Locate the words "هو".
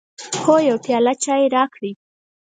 0.43-0.55